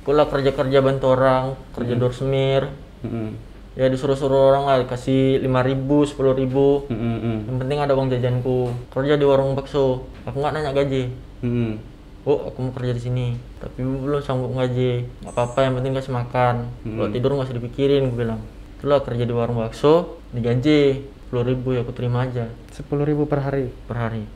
Aku 0.00 0.16
lah 0.16 0.26
kerja-kerja 0.26 0.80
bantu 0.80 1.12
orang, 1.12 1.54
kerja 1.76 1.94
door 1.94 2.16
semir. 2.16 2.72
Mm-mm. 3.04 3.36
Ya 3.78 3.86
disuruh-suruh 3.86 4.50
orang 4.50 4.64
lah 4.66 4.76
kasih 4.88 5.38
5 5.44 5.68
ribu, 5.68 6.08
10 6.08 6.40
ribu. 6.40 6.88
Mm-mm. 6.88 7.46
Yang 7.46 7.56
penting 7.60 7.78
ada 7.78 7.92
uang 7.94 8.08
jajanku. 8.08 8.72
Kerja 8.90 9.14
di 9.20 9.24
warung 9.28 9.52
bakso. 9.52 10.08
Aku 10.24 10.40
nggak 10.40 10.52
nanya 10.56 10.72
gaji. 10.72 11.12
Mm-mm. 11.44 11.78
Oh, 12.24 12.48
aku 12.48 12.58
mau 12.60 12.72
kerja 12.76 12.92
di 12.92 13.02
sini. 13.04 13.26
Tapi 13.60 13.80
belum 13.80 14.20
sanggup 14.20 14.52
gaji. 14.52 15.08
Nggak 15.24 15.32
apa-apa, 15.32 15.58
yang 15.64 15.74
penting 15.80 15.92
kasih 15.96 16.12
makan. 16.12 16.54
Kalau 16.84 17.08
tidur 17.12 17.30
nggak 17.36 17.48
usah 17.48 17.56
dipikirin, 17.56 18.12
aku 18.12 18.16
bilang. 18.16 18.40
Itulah 18.80 19.04
kerja 19.04 19.24
di 19.28 19.34
warung 19.36 19.60
bakso, 19.60 20.20
digaji 20.32 21.04
10 21.30 21.46
ribu 21.46 21.78
ya 21.78 21.86
aku 21.86 21.94
terima 21.94 22.26
aja 22.26 22.50
10.000 22.74 23.06
per 23.30 23.38
hari. 23.38 23.70
per 23.86 23.96
hari. 24.00 24.26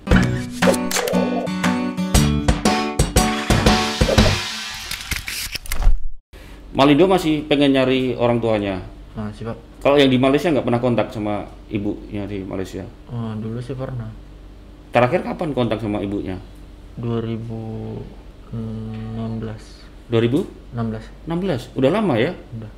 Malindo 6.75 7.07
masih 7.07 7.47
pengen 7.47 7.71
nyari 7.71 8.19
orang 8.19 8.43
tuanya. 8.43 8.83
Nah, 9.15 9.31
sih 9.31 9.47
pak. 9.47 9.55
Kalau 9.79 9.95
yang 9.95 10.11
di 10.11 10.19
Malaysia 10.19 10.51
nggak 10.51 10.67
pernah 10.67 10.83
kontak 10.83 11.15
sama 11.15 11.47
ibunya 11.71 12.27
di 12.27 12.43
Malaysia. 12.43 12.83
Oh, 13.07 13.31
dulu 13.39 13.63
sih 13.63 13.79
pernah. 13.79 14.11
Terakhir 14.91 15.23
kapan 15.23 15.55
kontak 15.55 15.79
sama 15.79 16.03
ibunya? 16.03 16.35
2016. 16.99 18.51
2016. 20.11 20.51
16. 21.31 21.79
Udah 21.79 21.91
lama 21.95 22.19
ya? 22.19 22.35
Udah. 22.35 22.73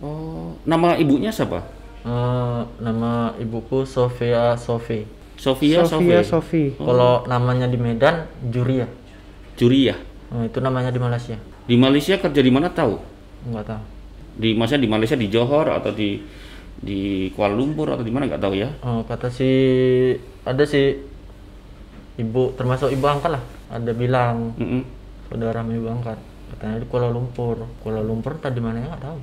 Oh, 0.00 0.56
nama 0.64 0.96
ibunya 0.96 1.28
siapa? 1.28 1.60
Eh, 2.08 2.62
nama 2.80 3.36
ibuku 3.36 3.84
Sofia 3.84 4.56
Sofi. 4.56 5.04
Sofia 5.36 5.84
Sofia 5.84 6.24
Sofia 6.24 6.24
Sofi. 6.24 6.72
Kalau 6.80 7.28
namanya 7.28 7.68
di 7.68 7.76
Medan 7.76 8.32
Juria. 8.48 8.88
Juriyah. 9.60 10.00
Oh, 10.32 10.40
itu 10.40 10.56
namanya 10.64 10.88
di 10.88 10.96
Malaysia. 10.96 11.36
Di 11.68 11.76
Malaysia 11.76 12.16
kerja 12.16 12.40
di 12.40 12.48
mana 12.48 12.72
tahu? 12.72 13.11
Enggak 13.48 13.64
tahu. 13.74 13.82
Di 14.32 14.50
masa 14.56 14.80
di 14.80 14.88
Malaysia 14.88 15.18
di 15.18 15.28
Johor 15.28 15.68
atau 15.68 15.92
di 15.92 16.20
di 16.82 17.30
Kuala 17.36 17.54
Lumpur 17.54 17.94
atau 17.94 18.02
di 18.02 18.10
mana 18.10 18.26
nggak 18.26 18.42
tahu 18.42 18.54
ya? 18.58 18.68
Oh, 18.82 19.04
kata 19.06 19.30
si 19.30 19.50
ada 20.42 20.64
si 20.66 20.98
ibu 22.18 22.52
termasuk 22.58 22.90
ibu 22.90 23.04
angkat 23.06 23.38
lah. 23.38 23.42
Ada 23.72 23.92
bilang 23.96 24.52
Mm-mm. 24.58 24.82
saudara 25.30 25.62
sama 25.64 25.72
ibu 25.72 25.88
angkat. 25.88 26.18
Katanya 26.52 26.76
di 26.82 26.86
Kuala 26.88 27.08
Lumpur. 27.12 27.56
Kuala 27.84 28.00
Lumpur 28.04 28.36
tadi 28.40 28.58
mana 28.58 28.82
nggak 28.82 29.02
tahu. 29.04 29.18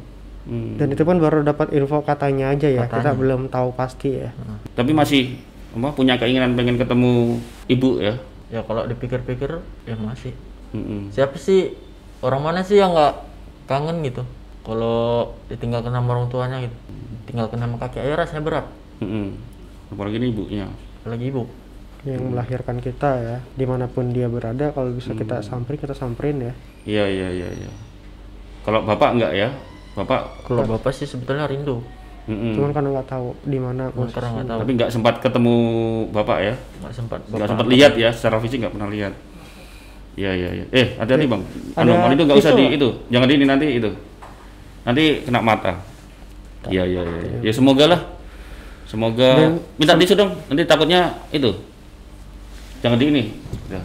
Hmm. 0.49 0.79
Dan 0.81 0.87
itu 0.95 1.03
pun 1.05 1.19
baru 1.21 1.45
dapat 1.45 1.75
info 1.75 2.01
katanya 2.01 2.55
aja 2.55 2.65
ya. 2.71 2.87
Kita 2.87 3.03
Katanya. 3.05 3.19
belum 3.19 3.41
tahu 3.53 3.69
pasti 3.75 4.17
ya. 4.17 4.31
Tapi 4.73 4.91
masih 4.95 5.37
apa 5.69 5.93
punya 5.93 6.17
keinginan 6.17 6.57
pengen 6.57 6.79
ketemu 6.81 7.37
ibu 7.69 8.01
ya? 8.01 8.17
Ya 8.49 8.65
kalau 8.65 8.89
dipikir-pikir 8.89 9.61
ya 9.85 9.95
masih. 9.99 10.33
Mm-mm. 10.73 11.13
Siapa 11.13 11.37
sih 11.37 11.77
orang 12.25 12.41
mana 12.41 12.65
sih 12.65 12.81
yang 12.81 12.95
nggak 12.97 13.28
kangen 13.69 14.01
gitu? 14.01 14.25
Kalau 14.65 15.37
ditinggalkan 15.45 15.93
sama 15.93 16.17
orang 16.17 16.27
tuanya 16.33 16.57
gitu. 16.65 16.73
Tinggalkan 17.29 17.61
sama 17.61 17.77
kakek 17.85 18.01
ayah 18.09 18.17
rasanya 18.25 18.41
berat. 18.41 18.65
Mm-mm. 19.05 19.37
Apalagi 19.93 20.17
ini 20.17 20.33
ibunya. 20.33 20.65
Apalagi 21.05 21.29
ibu. 21.29 21.45
Yang 22.01 22.21
melahirkan 22.33 22.77
kita 22.81 23.11
ya. 23.21 23.37
Di 23.53 23.65
mana 23.69 23.85
pun 23.85 24.09
dia 24.09 24.25
berada, 24.25 24.73
kalau 24.73 24.89
bisa 24.97 25.13
kita 25.13 25.45
samperin, 25.45 25.77
kita 25.77 25.93
samperin 25.93 26.37
ya. 26.41 26.53
Iya 26.89 27.05
iya 27.05 27.27
iya. 27.29 27.49
iya. 27.53 27.71
Kalau 28.65 28.81
bapak 28.83 29.15
nggak 29.21 29.33
ya? 29.37 29.49
Bapak 29.93 30.45
Kalau 30.49 30.65
bapak 30.65 30.91
sih 30.93 31.05
sebetulnya 31.05 31.45
rindu. 31.45 31.81
mm-mm. 32.29 32.53
Cuman 32.53 32.69
karena 32.73 32.89
nggak 32.99 33.09
tahu 33.09 33.33
di 33.45 33.57
mana 33.57 33.89
Cuman 33.89 34.09
karena 34.13 34.29
nggak 34.37 34.47
tahu. 34.49 34.59
tapi 34.61 34.71
nggak 34.77 34.91
sempat 34.93 35.13
ketemu 35.21 35.55
bapak 36.13 36.37
ya? 36.41 36.55
Nggak 36.81 36.93
sempat. 36.93 37.19
Nggak 37.29 37.49
sempat 37.49 37.67
lihat 37.69 37.93
ya? 37.97 38.09
Secara 38.13 38.37
fisik 38.41 38.57
nggak 38.65 38.73
pernah 38.73 38.89
lihat. 38.89 39.13
Iya 40.19 40.31
iya 40.35 40.49
iya. 40.51 40.65
Eh 40.75 40.87
hati-hati 40.99 41.31
bang. 41.31 41.41
Anu, 41.79 41.95
Ada 41.95 42.11
itu 42.11 42.23
nggak 42.27 42.39
usah 42.43 42.51
di 42.51 42.65
itu. 42.75 42.89
Jangan 43.07 43.27
di 43.31 43.33
ini 43.39 43.45
nanti 43.47 43.67
itu. 43.79 43.89
Nanti 44.83 45.03
kena 45.23 45.39
mata. 45.39 45.79
Iya 46.67 46.83
iya 46.83 47.01
iya. 47.07 47.39
Ya 47.47 47.51
semoga 47.55 47.87
lah. 47.87 48.01
Semoga 48.83 49.39
Dan 49.39 49.63
minta 49.79 49.95
tisu 49.95 50.19
dong. 50.19 50.35
Nanti 50.51 50.67
takutnya 50.67 51.15
itu. 51.31 51.55
Jangan 52.83 52.99
di 52.99 53.05
ini. 53.07 53.23
Ya. 53.71 53.79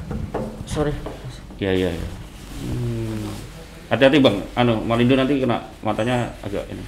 sorry. 0.67 0.91
Iya 1.63 1.71
iya. 1.71 1.91
iya. 1.95 2.09
Hmm. 2.67 3.31
Hati-hati 3.95 4.19
bang. 4.19 4.37
Anu 4.59 4.83
Malindo 4.83 5.15
nanti 5.15 5.39
kena 5.39 5.63
matanya 5.87 6.35
agak 6.43 6.67
ini. 6.67 6.83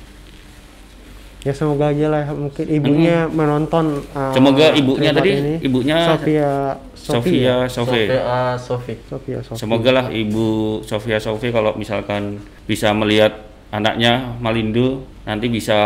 Ya 1.47 1.55
semoga 1.55 1.95
aja 1.95 2.11
lah 2.11 2.27
mungkin 2.35 2.67
ibunya 2.67 3.31
menonton. 3.31 4.03
uh, 4.19 4.35
Semoga 4.35 4.75
ibunya 4.75 5.15
tadi, 5.15 5.31
ini. 5.31 5.55
ibunya 5.63 5.95
Sofia 6.11 6.75
Sofi 6.99 7.37
ya? 7.47 7.71
Sofia 7.71 7.71
Sofi. 7.71 8.03
Sofia 8.11 8.35
Sofi. 8.59 8.95
Sofia 9.07 9.39
Sofi. 9.47 9.61
Semoga 9.63 9.91
lah 9.95 10.07
Ibu 10.11 10.83
Sofia 10.83 11.23
Sofi 11.23 11.55
kalau 11.55 11.79
misalkan 11.79 12.43
bisa 12.67 12.91
melihat 12.91 13.47
anaknya 13.71 14.35
Malindo 14.43 15.07
nanti 15.23 15.47
bisa 15.47 15.79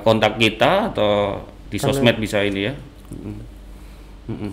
kontak 0.00 0.40
kita 0.40 0.96
atau 0.96 1.44
di 1.68 1.76
sosmed 1.76 2.16
bisa 2.16 2.40
ini 2.40 2.72
ya. 2.72 2.74
Mm-mm. 3.12 3.36
Mm-mm. 4.32 4.52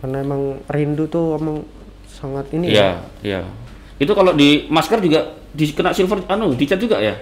Karena 0.00 0.16
emang 0.24 0.64
rindu 0.72 1.04
tuh 1.12 1.36
emang 1.36 1.60
sangat 2.08 2.48
ini 2.56 2.72
Iya, 2.72 3.04
iya. 3.20 3.44
Itu 4.00 4.16
kalau 4.16 4.32
di 4.32 4.64
masker 4.72 4.96
juga 5.04 5.36
dikena 5.52 5.92
silver 5.92 6.24
anu 6.32 6.56
dicat 6.56 6.80
juga 6.80 6.96
ya? 7.04 7.14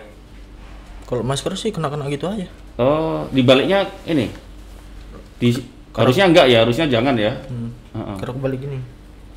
Kalau 1.10 1.26
masker 1.26 1.50
sih 1.58 1.74
kena-kena 1.74 2.06
gitu 2.06 2.30
aja. 2.30 2.46
Oh, 2.78 3.26
dibaliknya 3.34 3.90
ini. 4.06 4.30
Di 5.42 5.58
harusnya 5.90 6.30
enggak 6.30 6.46
ya, 6.46 6.62
harusnya 6.62 6.86
jangan 6.86 7.18
ya. 7.18 7.34
Hmm. 7.50 7.74
Kalau 8.22 8.38
aku 8.38 8.40
balik 8.46 8.62
gini. 8.62 8.78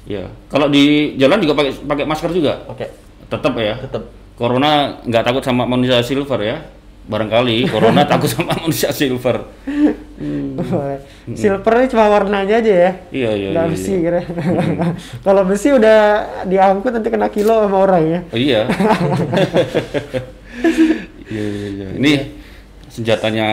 Iya. 0.05 0.29
Kalau 0.53 0.69
di 0.69 1.17
jalan 1.17 1.41
juga 1.41 1.57
pakai 1.57 1.73
pakai 1.81 2.05
masker 2.05 2.29
juga. 2.29 2.61
Oke. 2.69 2.85
Tetap 3.25 3.57
ya. 3.57 3.81
Tetap. 3.81 4.05
Corona 4.37 5.01
nggak 5.01 5.23
takut 5.25 5.41
sama 5.41 5.65
manusia 5.65 5.97
silver 6.05 6.37
ya. 6.45 6.61
Barangkali 7.03 7.67
Corona 7.67 8.05
takut 8.11 8.29
sama 8.29 8.53
manusia 8.53 8.93
silver. 8.93 9.41
Silver 11.33 11.73
ini 11.81 11.87
cuma 11.89 12.05
warnanya 12.05 12.61
aja 12.61 12.69
ya. 12.69 12.91
Iya 13.09 13.31
iya. 13.33 13.49
Iya, 13.49 13.61
besi 13.65 13.97
iya. 13.97 14.21
kira. 14.21 14.21
Kalau 15.25 15.41
besi 15.49 15.73
udah 15.73 15.99
diangkut 16.45 16.93
nanti 16.93 17.09
kena 17.09 17.33
kilo 17.33 17.65
sama 17.65 17.77
orang 17.81 18.03
ya. 18.05 18.19
Oh, 18.29 18.37
iya. 18.37 18.61
Iya 21.93 21.99
iya. 21.99 22.01
Ini 22.01 22.13
senjatanya 22.89 23.47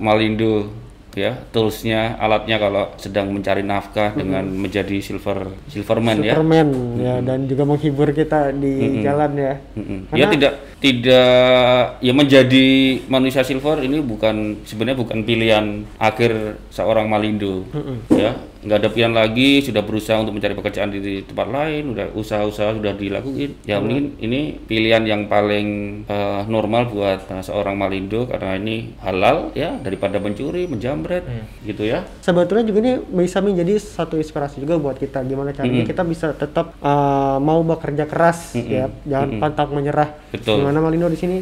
Malindo 0.00 0.81
ya, 1.14 1.38
toolsnya, 1.52 2.16
alatnya 2.18 2.56
kalau 2.58 2.92
sedang 2.96 3.30
mencari 3.32 3.62
nafkah 3.62 4.12
dengan 4.16 4.44
menjadi 4.48 4.98
silver 5.00 5.52
silverman 5.68 6.24
ya. 6.24 6.34
Superman 6.34 6.68
ya 6.98 7.14
dan 7.20 7.46
juga 7.46 7.62
menghibur 7.68 8.10
kita 8.12 8.52
di 8.56 9.00
jalan 9.04 9.30
ya. 9.36 9.54
Mm-mm. 9.76 10.00
Ya 10.12 10.26
tidak 10.28 10.52
tidak 10.82 12.02
ya 12.02 12.12
menjadi 12.12 12.66
manusia 13.06 13.46
silver 13.46 13.80
ini 13.84 14.02
bukan 14.02 14.66
sebenarnya 14.66 14.98
bukan 14.98 15.18
pilihan 15.22 15.86
akhir 15.96 16.58
seorang 16.74 17.06
Malindo. 17.06 17.64
Ya 18.10 18.34
nggak 18.62 18.78
ada 18.78 18.88
pilihan 18.94 19.10
lagi 19.10 19.58
sudah 19.58 19.82
berusaha 19.82 20.22
untuk 20.22 20.38
mencari 20.38 20.54
pekerjaan 20.54 20.94
di 20.94 21.26
tempat 21.26 21.50
lain 21.50 21.98
udah 21.98 22.14
usaha-usaha 22.14 22.78
sudah 22.78 22.94
dilakuin. 22.94 23.58
Ya 23.66 23.82
mungkin 23.82 24.14
ini 24.22 24.54
pilihan 24.54 25.02
yang 25.02 25.26
paling 25.26 26.02
eh, 26.06 26.42
normal 26.46 26.86
buat 26.86 27.26
eh, 27.26 27.42
seorang 27.42 27.74
Malindo 27.74 28.22
karena 28.30 28.54
ini 28.54 28.94
halal 29.02 29.50
ya 29.58 29.74
daripada 29.82 30.22
mencuri 30.22 30.70
menjamret 31.02 31.24
gitu 31.66 31.82
ya 31.82 32.06
Sebetulnya 32.22 32.64
juga 32.64 32.78
ini 32.86 32.92
bisa 33.02 33.42
menjadi 33.42 33.74
satu 33.82 34.14
inspirasi 34.16 34.62
juga 34.62 34.78
buat 34.78 34.96
kita 34.96 35.26
gimana 35.26 35.50
caranya 35.50 35.82
kita 35.82 36.02
bisa 36.06 36.30
tetap 36.32 36.78
uh, 36.78 37.42
mau 37.42 37.60
bekerja 37.66 38.06
keras 38.06 38.54
ya, 38.54 38.86
jangan 39.04 39.42
pantang 39.42 39.74
menyerah. 39.74 40.14
Betul. 40.30 40.62
Gimana 40.62 40.78
Malino 40.78 41.10
di 41.10 41.18
sini 41.18 41.36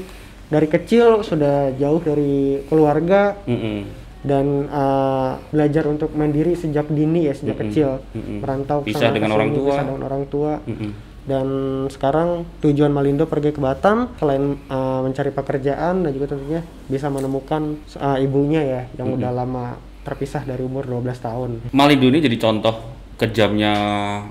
dari 0.51 0.67
kecil 0.67 1.23
sudah 1.23 1.71
jauh 1.79 2.01
dari 2.03 2.65
keluarga 2.67 3.39
Mm-mm. 3.47 3.87
dan 4.27 4.67
uh, 4.67 5.39
belajar 5.55 5.87
untuk 5.87 6.11
mandiri 6.13 6.59
sejak 6.59 6.91
dini 6.91 7.31
ya 7.31 7.35
sejak 7.39 7.57
kecil 7.63 8.03
mm-mm. 8.11 8.43
merantau 8.43 8.83
ke 8.83 8.91
Pisah 8.91 9.09
sana 9.09 9.15
dengan 9.15 9.31
ke 9.31 9.37
orang 9.39 9.49
sini, 9.49 9.57
tua. 9.57 9.69
pisah 9.71 9.85
dengan 9.87 10.03
orang 10.11 10.25
tua 10.27 10.53
Mm-mm. 10.67 10.91
Dan 11.29 11.47
sekarang 11.93 12.49
tujuan 12.65 12.93
Malindo 12.93 13.29
pergi 13.29 13.53
ke 13.53 13.61
Batam 13.61 14.09
selain 14.17 14.57
uh, 14.73 15.01
mencari 15.05 15.31
pekerjaan 15.35 16.05
dan 16.05 16.11
juga 16.17 16.33
tentunya 16.33 16.65
bisa 16.89 17.13
menemukan 17.13 17.77
uh, 18.01 18.17
ibunya 18.17 18.63
ya 18.65 18.83
yang 18.97 19.15
udah 19.17 19.31
lama 19.31 19.77
terpisah 20.01 20.49
dari 20.49 20.65
umur 20.65 20.89
12 20.89 21.13
tahun 21.21 21.51
Malindo 21.77 22.09
ini 22.09 22.25
jadi 22.25 22.37
contoh 22.41 23.01
kejamnya 23.21 23.73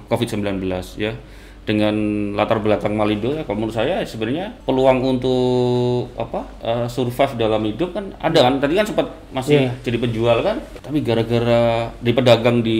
COVID-19 0.09 0.65
ya. 0.97 1.13
Dengan 1.69 1.93
latar 2.33 2.57
belakang 2.57 2.97
Malindo 2.97 3.29
ya 3.29 3.45
kalau 3.45 3.61
menurut 3.61 3.77
saya 3.77 4.01
sebenarnya 4.01 4.57
peluang 4.65 5.05
untuk 5.05 6.09
apa 6.17 6.41
eh, 6.65 6.87
survive 6.89 7.37
dalam 7.37 7.61
hidup 7.61 7.93
kan 7.93 8.09
ada 8.17 8.41
kan 8.41 8.57
tadi 8.57 8.73
kan 8.73 8.89
sempat 8.89 9.05
masih 9.29 9.69
Iya. 9.69 9.71
jadi 9.85 9.97
penjual 10.01 10.37
kan 10.41 10.57
tapi 10.81 11.05
gara-gara 11.05 11.93
di 12.01 12.09
pedagang 12.09 12.65
di 12.65 12.79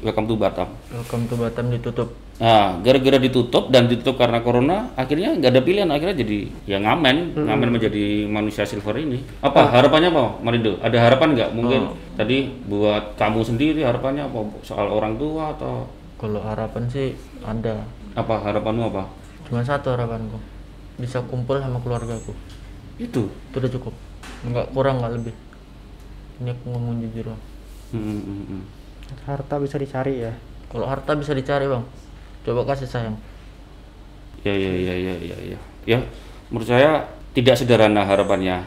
Welcome 0.00 0.24
to 0.24 0.40
Batam 0.40 0.72
Welcome 0.88 1.28
to 1.28 1.36
Batam 1.36 1.68
ditutup. 1.68 2.08
Nah, 2.40 2.80
gara-gara 2.80 3.20
ditutup 3.20 3.68
dan 3.68 3.84
ditutup 3.84 4.16
karena 4.16 4.40
corona, 4.40 4.88
akhirnya 4.96 5.36
nggak 5.36 5.52
ada 5.52 5.60
pilihan, 5.60 5.92
akhirnya 5.92 6.24
jadi 6.24 6.48
ya 6.64 6.80
ngamen, 6.80 7.36
ngamen 7.36 7.68
menjadi 7.68 8.24
manusia 8.24 8.64
silver 8.64 8.96
ini. 8.96 9.20
Apa 9.44 9.68
harapannya 9.68 10.08
apa, 10.08 10.40
Marindo? 10.40 10.80
Ada 10.80 11.04
harapan 11.04 11.36
nggak? 11.36 11.50
Mungkin 11.52 11.80
tadi 12.16 12.48
buat 12.64 13.20
kamu 13.20 13.44
sendiri 13.44 13.84
harapannya 13.84 14.24
apa? 14.24 14.40
Soal 14.64 14.88
orang 14.88 15.20
tua 15.20 15.52
atau 15.52 15.84
Kalau 16.16 16.40
harapan 16.40 16.88
sih 16.88 17.12
ada. 17.44 17.84
Apa 18.16 18.34
harapanmu 18.42 18.90
apa? 18.94 19.04
cuma 19.50 19.66
satu 19.66 19.90
harapanku. 19.90 20.38
Bisa 21.00 21.18
kumpul 21.26 21.58
sama 21.58 21.80
keluargaku 21.80 22.36
Itu. 23.00 23.32
itu 23.32 23.56
udah 23.56 23.72
cukup. 23.72 23.94
Nggak 24.46 24.66
kurang 24.76 25.00
nggak 25.00 25.14
lebih. 25.16 25.34
Ini 26.40 26.52
aku 26.52 26.64
ngomong 26.70 27.00
jujur 27.04 27.32
bang. 27.32 27.40
Hmm, 27.90 28.20
hmm, 28.20 28.44
hmm. 28.46 28.62
harta 29.26 29.56
bisa 29.58 29.76
dicari 29.80 30.22
ya? 30.22 30.32
Kalau 30.70 30.86
harta 30.86 31.16
bisa 31.16 31.32
dicari 31.32 31.66
bang. 31.66 31.82
Coba 32.44 32.68
kasih 32.68 32.88
sayang. 32.88 33.16
Ya, 34.40 34.54
ya, 34.56 34.72
ya, 34.72 34.94
ya, 34.96 35.14
ya, 35.20 35.36
ya. 35.56 35.58
Ya, 35.84 35.98
menurut 36.48 36.68
saya 36.68 37.04
tidak 37.36 37.60
sederhana 37.60 38.04
harapannya, 38.08 38.64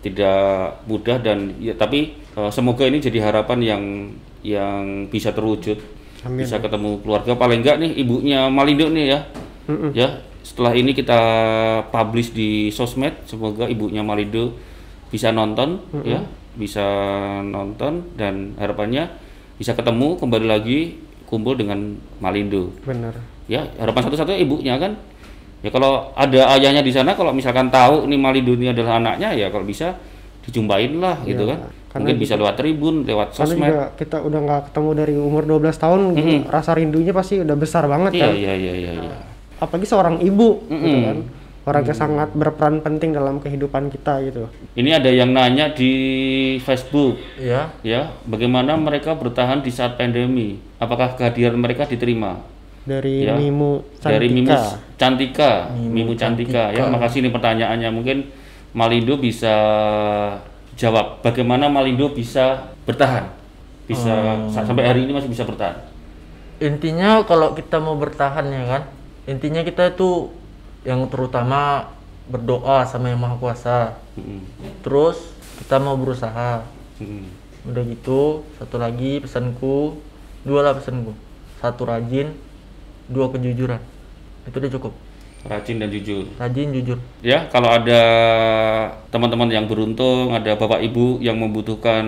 tidak 0.00 0.80
mudah 0.88 1.20
dan 1.20 1.56
ya 1.60 1.76
tapi 1.76 2.16
eh, 2.16 2.50
semoga 2.52 2.88
ini 2.88 3.00
jadi 3.04 3.20
harapan 3.20 3.58
yang 3.60 3.82
yang 4.40 4.84
bisa 5.12 5.32
terwujud, 5.36 5.76
Amin. 6.26 6.44
bisa 6.44 6.60
ketemu 6.60 7.00
keluarga. 7.00 7.32
Paling 7.36 7.64
enggak 7.64 7.76
nih 7.80 7.90
ibunya 8.00 8.46
Malindo 8.52 8.86
nih 8.92 9.04
ya, 9.08 9.20
Mm-mm. 9.68 9.90
ya 9.96 10.20
setelah 10.40 10.72
ini 10.76 10.96
kita 10.96 11.20
publish 11.92 12.32
di 12.32 12.68
sosmed, 12.72 13.12
semoga 13.24 13.68
ibunya 13.68 14.00
Malindo 14.04 14.56
bisa 15.10 15.32
nonton, 15.34 15.80
ya, 16.04 16.22
bisa 16.54 16.86
nonton 17.44 18.14
dan 18.14 18.54
harapannya 18.58 19.10
bisa 19.60 19.76
ketemu 19.76 20.16
kembali 20.16 20.46
lagi 20.48 20.96
kumpul 21.28 21.54
dengan 21.54 21.94
Malindo 22.18 22.72
bener 22.82 23.14
ya 23.46 23.62
harapan 23.78 24.02
satu-satunya 24.08 24.40
ibunya 24.42 24.74
kan. 24.80 24.94
Ya 25.60 25.68
kalau 25.68 26.08
ada 26.16 26.56
ayahnya 26.56 26.80
di 26.80 26.88
sana 26.88 27.12
kalau 27.12 27.36
misalkan 27.36 27.68
tahu 27.68 28.08
nih 28.08 28.16
Malindo 28.16 28.56
ini 28.56 28.72
adalah 28.72 28.96
anaknya 28.96 29.36
ya 29.36 29.52
kalau 29.52 29.68
bisa 29.68 29.92
dijumpain 30.42 30.92
lah 30.96 31.16
gitu 31.22 31.44
Ya, 31.44 31.54
kan. 31.54 31.60
Karena 31.90 32.06
mungkin 32.06 32.18
bisa 32.18 32.34
lewat 32.34 32.54
tribun 32.54 32.94
lewat 33.02 33.34
karena 33.34 33.46
sosmed. 33.50 33.66
juga 33.66 33.84
kita 33.94 34.16
udah 34.20 34.40
nggak 34.40 34.60
ketemu 34.70 34.90
dari 34.94 35.14
umur 35.16 35.42
12 35.42 35.74
tahun 35.74 36.00
rasa 36.46 36.70
rindunya 36.72 37.10
pasti 37.10 37.34
udah 37.38 37.56
besar 37.56 37.84
banget 37.84 38.12
iya 38.14 38.22
kan. 38.22 38.32
iya 38.32 38.52
iya 38.54 38.72
iya 38.74 38.92
iya. 38.96 39.14
Apalagi 39.58 39.84
seorang 39.84 40.16
ibu 40.20 40.62
gitu 40.64 40.70
Mm-mm. 40.72 41.04
kan. 41.04 41.18
Orang 41.60 41.84
yang 41.84 41.92
sangat 41.94 42.32
berperan 42.32 42.80
penting 42.80 43.12
dalam 43.12 43.36
kehidupan 43.36 43.90
kita 43.90 44.16
gitu. 44.24 44.48
Ini 44.72 44.96
ada 44.96 45.10
yang 45.10 45.28
nanya 45.30 45.68
di 45.68 45.92
Facebook. 46.58 47.20
Ya 47.36 47.68
ya 47.82 48.14
bagaimana 48.24 48.74
mereka 48.74 49.12
bertahan 49.12 49.60
di 49.60 49.68
saat 49.68 49.94
pandemi? 49.94 50.56
Apakah 50.78 51.14
kehadiran 51.14 51.58
mereka 51.58 51.84
diterima? 51.84 52.40
Dari 52.80 53.28
Ya. 53.28 53.36
Mimu 53.36 53.84
dari 54.00 54.30
Mimu 54.30 54.48
Cantika. 54.48 54.60
Cantika. 54.96 55.52
Mimu 55.74 55.90
Mimu 55.92 56.12
Cantika. 56.14 56.70
Ya 56.70 56.80
Cantika. 56.80 56.88
makasih 56.88 57.18
ini 57.20 57.28
pertanyaannya. 57.28 57.90
Mungkin 57.92 58.18
Malindo 58.70 59.18
bisa 59.18 59.54
jawab. 60.78 61.20
Bagaimana 61.26 61.66
Malindo 61.66 62.10
bisa 62.14 62.70
bertahan? 62.86 63.30
Bisa 63.90 64.46
sa- 64.54 64.62
sampai 64.62 64.86
hari 64.86 65.04
ini 65.04 65.12
masih 65.14 65.26
bisa 65.30 65.42
bertahan? 65.42 65.82
Intinya 66.62 67.24
kalau 67.26 67.56
kita 67.56 67.82
mau 67.82 67.96
bertahan 67.98 68.46
ya 68.46 68.62
kan? 68.68 68.82
Intinya 69.26 69.64
kita 69.66 69.96
itu 69.96 70.30
yang 70.86 71.04
terutama 71.10 71.90
berdoa 72.30 72.86
sama 72.86 73.10
yang 73.10 73.20
maha 73.20 73.36
kuasa. 73.36 73.98
Mm-mm. 74.14 74.42
terus 74.84 75.18
kita 75.58 75.82
mau 75.82 75.96
berusaha. 75.98 76.62
Mm-mm. 77.00 77.42
udah 77.60 77.84
gitu 77.84 78.40
satu 78.56 78.80
lagi 78.80 79.20
pesanku 79.20 79.98
dua 80.46 80.64
lah 80.64 80.72
pesanku. 80.78 81.12
Satu 81.60 81.84
rajin 81.84 82.32
dua 83.10 83.28
kejujuran. 83.34 83.82
Itu 84.48 84.56
udah 84.62 84.72
cukup 84.78 84.92
rajin 85.46 85.80
dan 85.80 85.88
jujur. 85.88 86.28
Rajin 86.36 86.68
jujur. 86.72 86.98
Ya 87.24 87.48
kalau 87.48 87.72
ada 87.72 88.02
teman-teman 89.08 89.48
yang 89.48 89.64
beruntung 89.64 90.32
ada 90.32 90.52
bapak 90.56 90.84
ibu 90.84 91.16
yang 91.18 91.40
membutuhkan 91.40 92.04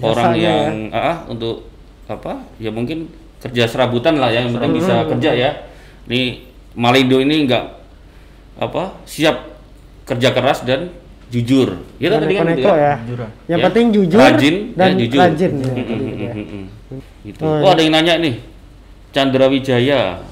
orang 0.00 0.32
Jasanya 0.32 0.40
yang 0.40 0.76
ah, 0.92 0.98
ah, 1.12 1.18
untuk 1.28 1.68
apa 2.08 2.40
ya 2.56 2.72
mungkin 2.72 3.08
kerja 3.38 3.68
serabutan 3.68 4.16
lah 4.16 4.32
ya 4.32 4.44
yang 4.48 4.56
penting 4.56 4.80
bisa 4.80 5.04
kerja 5.04 5.30
ya. 5.36 5.50
Ini 6.08 6.48
Malindo 6.72 7.20
ini 7.20 7.44
enggak 7.44 7.78
apa 8.56 8.96
siap 9.04 9.60
kerja 10.08 10.32
keras 10.32 10.64
dan 10.64 10.88
jujur. 11.28 11.84
Ya 12.00 12.08
tadi 12.16 12.32
kan 12.32 12.48
gitu 12.56 12.64
ya? 12.64 12.96
ya. 12.96 13.28
Yang 13.44 13.60
Ya. 13.60 13.64
penting 13.68 13.86
jujur 13.92 14.18
rajin 14.18 14.54
dan 14.72 14.90
ya, 14.96 14.98
jujur. 15.04 15.20
rajin 15.20 15.52
ya, 15.60 15.68
Mm, 15.68 15.76
gitu 15.76 15.92
ya. 16.24 16.32
Gitu. 17.28 17.40
Oh, 17.44 17.60
oh 17.60 17.70
ada 17.76 17.84
yang 17.84 17.92
nanya 17.92 18.16
nih 18.16 18.40
Chandra 19.12 19.44
Wijaya 19.52 20.24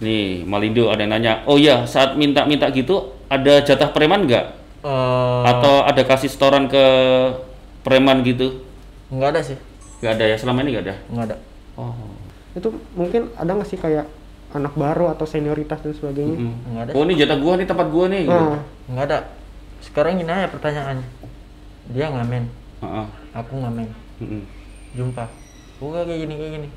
nih 0.00 0.44
Malindo 0.44 0.92
ada 0.92 1.00
yang 1.00 1.12
nanya 1.16 1.32
oh 1.48 1.56
ya 1.56 1.88
saat 1.88 2.20
minta-minta 2.20 2.68
gitu 2.72 3.16
ada 3.26 3.62
jatah 3.62 3.90
preman 3.90 4.26
nggak? 4.28 4.46
Eh, 4.86 5.42
atau 5.50 5.82
ada 5.82 6.02
kasih 6.06 6.30
setoran 6.30 6.70
ke 6.70 6.84
preman 7.82 8.22
gitu? 8.22 8.62
Nggak 9.10 9.28
ada 9.34 9.40
sih. 9.42 9.58
Nggak 9.98 10.12
ada 10.14 10.24
ya? 10.30 10.36
Selama 10.38 10.62
ini 10.62 10.78
nggak 10.78 10.84
ada? 10.86 10.96
Nggak 11.10 11.24
ada. 11.32 11.36
Oh. 11.74 11.94
Itu 12.54 12.68
mungkin 12.94 13.34
ada 13.34 13.50
nggak 13.50 13.68
sih 13.68 13.78
kayak 13.80 14.06
anak 14.54 14.78
baru 14.78 15.10
atau 15.10 15.26
senioritas 15.26 15.82
dan 15.82 15.92
sebagainya? 15.92 16.38
Mm. 16.38 16.54
nggak 16.70 16.82
ada. 16.86 16.92
Oh 16.94 17.02
ini 17.02 17.14
jatah 17.18 17.38
gua 17.42 17.58
nih 17.58 17.66
tempat 17.66 17.86
gua 17.90 18.04
nih 18.06 18.22
gitu. 18.30 18.46
Ah, 18.46 18.60
nggak 18.94 19.04
ada. 19.10 19.18
Sekarang 19.82 20.22
gini 20.22 20.30
aja 20.30 20.48
pertanyaannya. 20.54 21.08
Dia 21.90 22.06
ngamen. 22.14 22.44
Heeh. 22.76 23.06
aku 23.34 23.52
ngamen. 23.58 23.88
Mm-mm. 24.22 24.42
jumpa. 24.94 25.24
Oh 25.82 25.92
kayak 25.92 26.24
gini 26.24 26.34
kayak 26.40 26.52
gini 26.56 26.68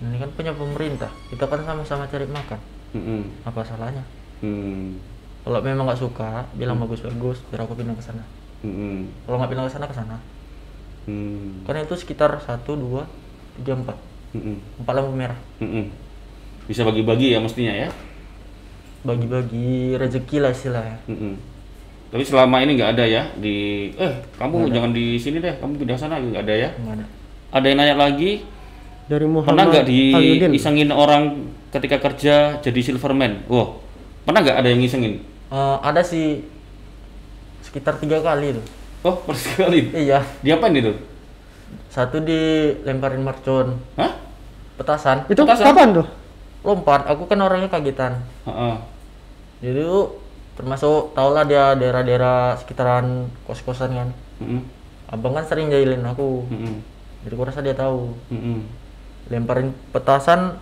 ini 0.00 0.16
kan 0.16 0.30
punya 0.32 0.52
pemerintah 0.52 1.10
kita 1.28 1.44
kan 1.44 1.60
sama-sama 1.62 2.08
cari 2.08 2.24
makan 2.26 2.60
Mm-mm. 2.96 3.20
apa 3.44 3.60
salahnya 3.62 4.04
Mm. 4.40 4.96
kalau 5.44 5.60
memang 5.60 5.84
nggak 5.84 6.00
suka 6.00 6.48
bilang 6.56 6.80
bagus-bagus 6.80 7.44
biar 7.52 7.68
aku 7.68 7.76
pindah 7.76 7.92
ke 7.92 8.00
sana 8.00 8.24
Mm-mm. 8.64 9.04
kalau 9.28 9.36
nggak 9.36 9.50
pindah 9.52 9.64
ke 9.68 9.72
sana 9.72 9.84
ke 9.84 9.96
sana 9.96 10.16
Mm. 11.04 11.64
karena 11.64 11.84
itu 11.84 11.94
sekitar 11.96 12.32
satu 12.40 12.76
dua 12.76 13.04
tiga 13.60 13.76
empat 13.76 13.96
Mm-mm. 14.32 14.56
empat 14.80 14.92
lampu 14.96 15.12
merah 15.12 15.36
Mm-mm. 15.60 15.92
bisa 16.64 16.84
bagi-bagi 16.84 17.32
ya 17.32 17.40
mestinya 17.40 17.72
ya 17.72 17.88
bagi-bagi 19.00 19.96
rezeki 19.96 20.36
lah 20.40 20.50
istilahnya 20.52 20.98
Mm-mm. 21.08 21.34
Tapi 22.10 22.26
selama 22.26 22.58
ini 22.58 22.74
nggak 22.74 22.98
ada 22.98 23.04
ya 23.06 23.22
di 23.38 23.86
eh 23.94 24.12
kamu 24.34 24.66
jangan 24.74 24.90
di 24.90 25.14
sini 25.14 25.38
deh, 25.38 25.54
kamu 25.62 25.78
pindah 25.78 25.94
sana 25.94 26.18
nggak 26.18 26.42
ada 26.42 26.54
ya. 26.58 26.70
nggak 26.74 26.94
ada 26.98 27.06
Ada 27.54 27.66
yang 27.70 27.78
nanya 27.78 27.96
lagi, 28.02 28.42
dari 29.10 29.26
pernah 29.26 29.34
Muhammad 29.42 29.66
nggak 29.66 29.84
Aliuddin 30.14 30.50
diisengin 30.54 30.90
orang 30.94 31.22
ketika 31.74 31.98
kerja 31.98 32.34
jadi 32.62 32.80
silverman? 32.80 33.42
Wah, 33.50 33.74
pernah 34.22 34.40
nggak 34.40 34.56
ada 34.56 34.68
yang 34.70 34.78
ngisengin? 34.78 35.18
Eh, 35.50 35.76
ada 35.82 35.98
sih 36.00 36.46
sekitar 37.60 37.98
tiga 37.98 38.22
kali 38.22 38.54
tuh 38.54 38.64
Oh, 39.00 39.16
pernah 39.18 39.40
sekali. 39.40 39.90
iya 39.96 40.20
Diapain 40.40 40.70
itu? 40.72 40.92
satu 41.90 42.22
dilemparin 42.22 43.22
mercon 43.22 43.78
Hah? 43.94 44.14
petasan 44.74 45.26
itu 45.26 45.38
Petasan? 45.38 45.66
kapan 45.66 45.88
tuh 45.92 46.06
lompat 46.62 47.06
aku 47.06 47.26
kan 47.26 47.38
orangnya 47.40 47.66
kagetan 47.66 48.22
Heeh. 48.46 48.74
jadi 49.58 49.80
tuh 49.82 50.18
termasuk 50.54 51.14
tau 51.14 51.30
lah 51.30 51.46
dia 51.46 51.74
daerah-daerah 51.74 52.58
sekitaran 52.58 53.26
kos-kosan 53.42 53.90
kan 53.90 54.08
Mm-mm. 54.38 54.62
abang 55.08 55.34
kan 55.34 55.42
sering 55.42 55.70
jahilin 55.70 56.02
aku 56.02 56.46
Mm-mm. 56.46 56.74
jadi 57.22 57.32
aku 57.34 57.44
rasa 57.46 57.62
dia 57.62 57.74
tahu 57.74 58.14
Mm-mm. 58.30 58.66
Lemparin 59.30 59.70
petasan 59.90 60.58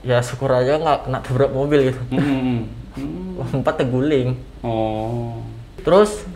ya 0.00 0.22
syukur 0.22 0.48
aja 0.48 0.78
nggak 0.78 0.98
kena 1.04 1.18
tabrak 1.20 1.50
mobil 1.50 1.90
gitu 1.90 2.00
Mm-mm. 2.08 2.58
Mm. 2.94 3.30
lompat 3.52 3.74
terguling 3.76 4.38
Oh. 4.58 5.38
terus 5.82 6.26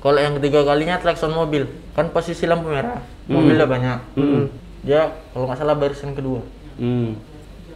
kalau 0.00 0.16
yang 0.16 0.40
ketiga 0.40 0.64
kalinya 0.64 0.96
klakson 0.96 1.32
mobil 1.32 1.68
kan 1.92 2.08
posisi 2.08 2.44
lampu 2.44 2.68
merah 2.68 3.00
mobilnya 3.26 3.64
banyak 3.64 3.98
Mm. 4.14 4.44
dia 4.80 5.12
kalau 5.32 5.44
nggak 5.44 5.58
salah 5.58 5.76
barisan 5.76 6.12
kedua 6.12 6.40
Mm. 6.76 7.16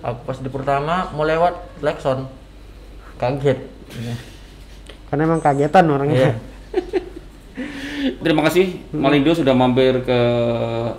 aku 0.01 0.21
pas 0.23 0.37
di 0.37 0.49
pertama 0.49 1.09
mau 1.11 1.25
lewat 1.25 1.81
klakson 1.81 2.29
kaget 3.17 3.61
karena 5.09 5.23
emang 5.25 5.41
kagetan 5.41 5.85
orangnya 5.87 6.17
Iya. 6.17 6.33
Terima 8.05 8.45
kasih 8.45 8.77
Malindo 8.93 9.33
sudah 9.33 9.57
mampir 9.57 10.05
ke 10.05 10.21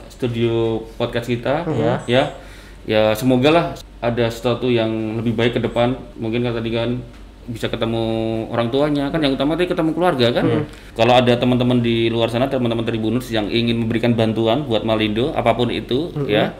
studio 0.09 0.81
podcast 0.97 1.29
kita. 1.29 1.65
Iya. 1.69 1.93
Ya. 2.09 2.23
Ya 2.85 3.03
semoga 3.17 3.49
lah 3.49 3.65
ada 4.01 4.25
sesuatu 4.29 4.69
yang 4.69 5.21
lebih 5.21 5.37
baik 5.37 5.57
ke 5.57 5.61
depan. 5.61 5.97
Mungkin 6.17 6.41
kan 6.45 6.53
tadi 6.57 6.69
kan 6.73 6.89
bisa 7.45 7.69
ketemu 7.69 8.01
orang 8.49 8.73
tuanya 8.73 9.13
kan 9.13 9.21
yang 9.21 9.37
utama 9.37 9.53
tadi 9.53 9.69
ketemu 9.69 9.93
keluarga 9.93 10.33
kan. 10.33 10.65
Kalau 10.97 11.13
ada 11.13 11.33
teman-teman 11.37 11.81
di 11.81 12.09
luar 12.09 12.33
sana 12.33 12.49
teman-teman 12.49 12.85
Tribunus 12.85 13.29
yang 13.29 13.49
ingin 13.49 13.85
memberikan 13.85 14.17
bantuan 14.17 14.65
buat 14.65 14.81
Malindo 14.81 15.29
apa 15.37 15.53
pun 15.53 15.69
itu 15.69 16.09
ya. 16.25 16.57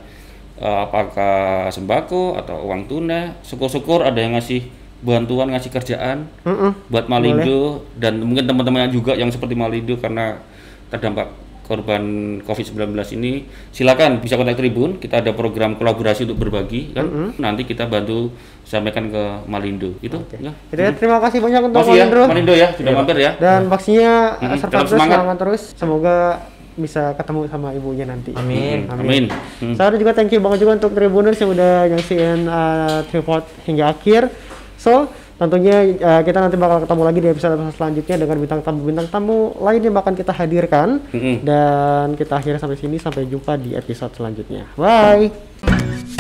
Eh, 0.56 0.78
apakah 0.88 1.68
sembako 1.68 2.40
atau 2.40 2.64
uang 2.72 2.88
tunai, 2.88 3.36
syukur-syukur 3.44 4.08
ada 4.08 4.16
yang 4.16 4.40
ngasih 4.40 4.64
bantuan 5.04 5.52
ngasih 5.52 5.72
kerjaan 5.72 6.28
Mm-mm. 6.48 6.88
buat 6.88 7.12
Malindo 7.12 7.84
dan 8.00 8.22
mungkin 8.22 8.48
teman-teman 8.48 8.88
juga 8.90 9.14
yang 9.14 9.30
seperti 9.30 9.58
Malindo 9.58 10.00
karena 10.00 10.40
terdampak 10.88 11.34
korban 11.66 12.02
COVID-19 12.46 12.94
ini 13.18 13.50
silakan 13.74 14.22
bisa 14.22 14.38
kontak 14.38 14.54
Tribun 14.54 15.02
kita 15.02 15.26
ada 15.26 15.34
program 15.34 15.74
kolaborasi 15.74 16.30
untuk 16.30 16.46
berbagi 16.46 16.94
kan 16.94 17.34
nanti 17.42 17.66
kita 17.66 17.90
bantu 17.90 18.30
sampaikan 18.62 19.10
ke 19.10 19.24
Malindo 19.50 19.98
itu 19.98 20.14
ya 20.38 20.54
Itu 20.70 20.78
ya, 20.78 20.94
terima 20.94 21.18
kasih 21.18 21.42
banyak 21.42 21.62
untuk 21.66 21.82
ya 21.90 22.06
Malindo. 22.06 22.22
Malindo 22.30 22.54
ya 22.54 22.70
sudah 22.78 22.92
mampir 22.94 23.18
ya 23.18 23.34
Dan 23.42 23.66
vaksinnya 23.66 24.14
serta 24.62 24.78
tetap 24.78 24.80
terus 24.86 24.92
semangat. 24.94 25.18
semangat 25.18 25.38
terus. 25.42 25.62
Semoga 25.74 26.16
bisa 26.76 27.16
ketemu 27.16 27.48
sama 27.48 27.72
ibunya 27.72 28.06
nanti. 28.06 28.36
Amin. 28.36 28.86
Amin. 28.92 29.32
Hmm. 29.64 29.74
Saya 29.80 29.96
juga 29.96 30.12
thank 30.12 30.36
you 30.36 30.44
banget 30.44 30.68
juga 30.68 30.76
untuk 30.84 30.92
Tribuners 30.92 31.40
yang 31.40 31.56
udah 31.56 31.74
nyaksiin 31.88 32.40
uh, 32.46 33.00
Tripod 33.10 33.44
hingga 33.64 33.96
akhir. 33.96 34.28
So, 34.86 35.10
tentunya 35.42 35.98
uh, 35.98 36.22
kita 36.22 36.38
nanti 36.38 36.62
bakal 36.62 36.86
ketemu 36.86 37.02
lagi 37.02 37.20
di 37.26 37.30
episode 37.34 37.58
selanjutnya 37.74 38.16
dengan 38.22 38.38
bintang 38.38 38.62
tamu 38.62 38.80
bintang 38.86 39.08
tamu 39.10 39.58
lain 39.58 39.82
yang 39.82 39.98
akan 39.98 40.14
kita 40.14 40.30
hadirkan 40.30 41.02
Mm-mm. 41.10 41.42
dan 41.42 42.14
kita 42.14 42.38
akhiri 42.38 42.62
sampai 42.62 42.78
sini 42.78 43.02
sampai 43.02 43.26
jumpa 43.26 43.58
di 43.58 43.74
episode 43.74 44.14
selanjutnya. 44.14 44.70
Bye. 44.78 46.14